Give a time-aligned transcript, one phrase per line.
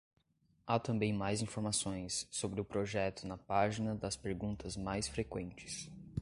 [0.65, 5.91] Há também mais informações sobre o projeto na página das perguntas mais frequentes.